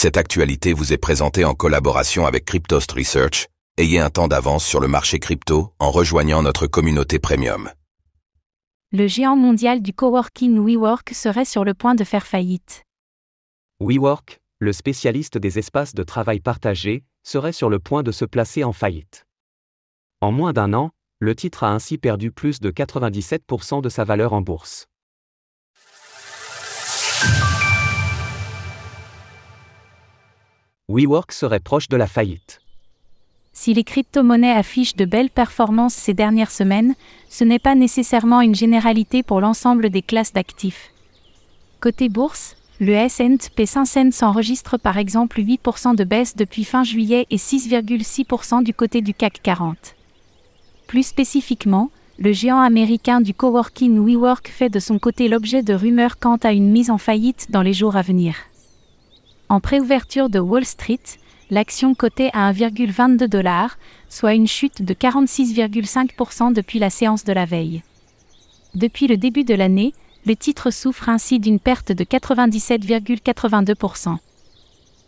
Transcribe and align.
Cette 0.00 0.16
actualité 0.16 0.74
vous 0.74 0.92
est 0.92 0.96
présentée 0.96 1.44
en 1.44 1.54
collaboration 1.54 2.24
avec 2.24 2.44
Cryptost 2.44 2.92
Research. 2.92 3.48
Ayez 3.78 3.98
un 3.98 4.10
temps 4.10 4.28
d'avance 4.28 4.64
sur 4.64 4.78
le 4.78 4.86
marché 4.86 5.18
crypto 5.18 5.72
en 5.80 5.90
rejoignant 5.90 6.40
notre 6.40 6.68
communauté 6.68 7.18
premium. 7.18 7.68
Le 8.92 9.08
géant 9.08 9.34
mondial 9.34 9.82
du 9.82 9.92
coworking 9.92 10.56
WeWork 10.56 11.10
serait 11.12 11.44
sur 11.44 11.64
le 11.64 11.74
point 11.74 11.96
de 11.96 12.04
faire 12.04 12.28
faillite. 12.28 12.84
WeWork, 13.80 14.38
le 14.60 14.72
spécialiste 14.72 15.36
des 15.36 15.58
espaces 15.58 15.96
de 15.96 16.04
travail 16.04 16.38
partagés, 16.38 17.02
serait 17.24 17.50
sur 17.50 17.68
le 17.68 17.80
point 17.80 18.04
de 18.04 18.12
se 18.12 18.24
placer 18.24 18.62
en 18.62 18.72
faillite. 18.72 19.26
En 20.20 20.30
moins 20.30 20.52
d'un 20.52 20.74
an, 20.74 20.92
le 21.18 21.34
titre 21.34 21.64
a 21.64 21.72
ainsi 21.72 21.98
perdu 21.98 22.30
plus 22.30 22.60
de 22.60 22.70
97% 22.70 23.82
de 23.82 23.88
sa 23.88 24.04
valeur 24.04 24.32
en 24.32 24.42
bourse. 24.42 24.86
WeWork 30.90 31.32
serait 31.32 31.60
proche 31.60 31.88
de 31.88 31.98
la 31.98 32.06
faillite. 32.06 32.62
Si 33.52 33.74
les 33.74 33.84
crypto-monnaies 33.84 34.52
affichent 34.52 34.96
de 34.96 35.04
belles 35.04 35.28
performances 35.28 35.92
ces 35.92 36.14
dernières 36.14 36.50
semaines, 36.50 36.94
ce 37.28 37.44
n'est 37.44 37.58
pas 37.58 37.74
nécessairement 37.74 38.40
une 38.40 38.54
généralité 38.54 39.22
pour 39.22 39.42
l'ensemble 39.42 39.90
des 39.90 40.00
classes 40.00 40.32
d'actifs. 40.32 40.90
Côté 41.80 42.08
bourse, 42.08 42.56
le 42.80 42.92
S&P 42.92 43.66
500 43.66 44.12
s'enregistre 44.12 44.78
par 44.78 44.96
exemple 44.96 45.40
8% 45.40 45.94
de 45.94 46.04
baisse 46.04 46.36
depuis 46.36 46.64
fin 46.64 46.84
juillet 46.84 47.26
et 47.28 47.36
6,6% 47.36 48.62
du 48.62 48.72
côté 48.72 49.02
du 49.02 49.12
CAC 49.12 49.42
40. 49.42 49.94
Plus 50.86 51.02
spécifiquement, 51.02 51.90
le 52.18 52.32
géant 52.32 52.60
américain 52.60 53.20
du 53.20 53.34
coworking 53.34 53.98
WeWork 53.98 54.48
fait 54.48 54.70
de 54.70 54.80
son 54.80 54.98
côté 54.98 55.28
l'objet 55.28 55.62
de 55.62 55.74
rumeurs 55.74 56.18
quant 56.18 56.36
à 56.36 56.52
une 56.52 56.70
mise 56.70 56.90
en 56.90 56.98
faillite 56.98 57.50
dans 57.50 57.62
les 57.62 57.74
jours 57.74 57.96
à 57.96 58.02
venir. 58.02 58.36
En 59.50 59.60
préouverture 59.60 60.28
de 60.28 60.38
Wall 60.38 60.66
Street, 60.66 61.00
l'action 61.50 61.94
cotée 61.94 62.28
à 62.34 62.52
1,22 62.52 63.26
dollars, 63.26 63.78
soit 64.10 64.34
une 64.34 64.46
chute 64.46 64.82
de 64.82 64.92
46,5% 64.92 66.52
depuis 66.52 66.78
la 66.78 66.90
séance 66.90 67.24
de 67.24 67.32
la 67.32 67.46
veille. 67.46 67.82
Depuis 68.74 69.06
le 69.06 69.16
début 69.16 69.44
de 69.44 69.54
l'année, 69.54 69.94
le 70.26 70.36
titre 70.36 70.70
souffre 70.70 71.08
ainsi 71.08 71.40
d'une 71.40 71.60
perte 71.60 71.92
de 71.92 72.04
97,82%. 72.04 74.18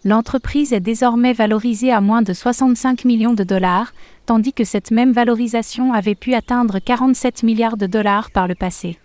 L'entreprise 0.04 0.72
est 0.72 0.80
désormais 0.80 1.34
valorisée 1.34 1.92
à 1.92 2.00
moins 2.00 2.22
de 2.22 2.32
65 2.32 3.04
millions 3.04 3.34
de 3.34 3.44
dollars, 3.44 3.92
tandis 4.24 4.54
que 4.54 4.64
cette 4.64 4.90
même 4.90 5.12
valorisation 5.12 5.92
avait 5.92 6.14
pu 6.14 6.32
atteindre 6.32 6.78
47 6.78 7.42
milliards 7.42 7.76
de 7.76 7.86
dollars 7.86 8.30
par 8.30 8.48
le 8.48 8.54
passé. 8.54 8.98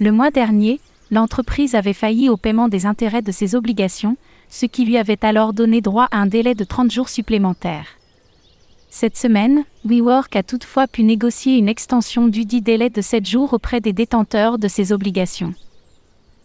Le 0.00 0.10
mois 0.10 0.32
dernier, 0.32 0.80
l'entreprise 1.12 1.76
avait 1.76 1.92
failli 1.92 2.28
au 2.28 2.36
paiement 2.36 2.66
des 2.66 2.86
intérêts 2.86 3.22
de 3.22 3.30
ses 3.30 3.54
obligations, 3.54 4.16
ce 4.52 4.66
qui 4.66 4.84
lui 4.84 4.98
avait 4.98 5.24
alors 5.24 5.54
donné 5.54 5.80
droit 5.80 6.08
à 6.10 6.18
un 6.18 6.26
délai 6.26 6.54
de 6.54 6.64
30 6.64 6.90
jours 6.90 7.08
supplémentaires. 7.08 7.86
Cette 8.90 9.16
semaine, 9.16 9.64
WeWork 9.86 10.36
a 10.36 10.42
toutefois 10.42 10.86
pu 10.86 11.02
négocier 11.02 11.56
une 11.56 11.70
extension 11.70 12.28
du 12.28 12.44
dit 12.44 12.60
délai 12.60 12.90
de 12.90 13.00
7 13.00 13.26
jours 13.26 13.54
auprès 13.54 13.80
des 13.80 13.94
détenteurs 13.94 14.58
de 14.58 14.68
ses 14.68 14.92
obligations 14.92 15.54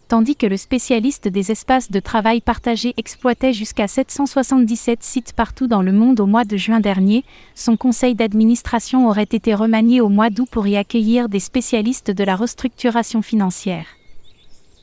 tandis 0.08 0.36
que 0.36 0.46
le 0.46 0.56
spécialiste 0.56 1.28
des 1.28 1.52
espaces 1.52 1.90
de 1.90 2.00
travail 2.00 2.40
partagés 2.40 2.94
exploitait 2.96 3.52
jusqu'à 3.52 3.86
777 3.86 5.02
sites 5.02 5.32
partout 5.34 5.66
dans 5.66 5.82
le 5.82 5.92
monde 5.92 6.18
au 6.20 6.26
mois 6.26 6.44
de 6.44 6.56
juin 6.56 6.80
dernier, 6.80 7.24
son 7.54 7.76
conseil 7.76 8.14
d'administration 8.14 9.06
aurait 9.06 9.24
été 9.24 9.54
remanié 9.54 10.00
au 10.00 10.08
mois 10.08 10.30
d'août 10.30 10.48
pour 10.50 10.66
y 10.66 10.76
accueillir 10.76 11.28
des 11.28 11.40
spécialistes 11.40 12.10
de 12.10 12.24
la 12.24 12.36
restructuration 12.36 13.20
financière. 13.20 13.97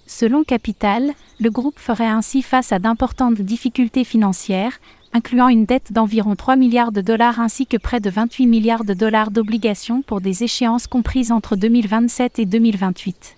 Selon 0.07 0.43
Capital, 0.43 1.13
le 1.39 1.49
groupe 1.49 1.79
ferait 1.79 2.05
ainsi 2.05 2.41
face 2.41 2.71
à 2.71 2.79
d'importantes 2.79 3.41
difficultés 3.41 4.03
financières, 4.03 4.79
incluant 5.13 5.47
une 5.47 5.65
dette 5.65 5.93
d'environ 5.93 6.35
3 6.35 6.55
milliards 6.57 6.91
de 6.91 7.01
dollars 7.01 7.39
ainsi 7.39 7.65
que 7.65 7.77
près 7.77 7.99
de 7.99 8.09
28 8.09 8.45
milliards 8.45 8.83
de 8.83 8.93
dollars 8.93 9.31
d'obligations 9.31 10.01
pour 10.01 10.21
des 10.21 10.43
échéances 10.43 10.87
comprises 10.87 11.31
entre 11.31 11.55
2027 11.55 12.39
et 12.39 12.45
2028. 12.45 13.37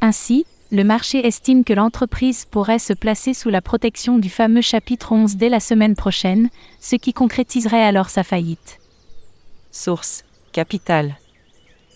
Ainsi, 0.00 0.46
le 0.70 0.84
marché 0.84 1.26
estime 1.26 1.64
que 1.64 1.72
l'entreprise 1.72 2.44
pourrait 2.44 2.78
se 2.78 2.92
placer 2.92 3.34
sous 3.34 3.50
la 3.50 3.62
protection 3.62 4.18
du 4.18 4.28
fameux 4.28 4.60
chapitre 4.60 5.12
11 5.12 5.36
dès 5.36 5.48
la 5.48 5.60
semaine 5.60 5.96
prochaine, 5.96 6.50
ce 6.80 6.96
qui 6.96 7.12
concrétiserait 7.12 7.82
alors 7.82 8.10
sa 8.10 8.22
faillite. 8.22 8.78
Source 9.70 10.24
Capital. 10.52 11.16